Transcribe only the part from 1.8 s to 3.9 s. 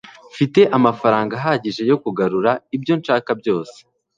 yo kugura ibyo nshaka byose.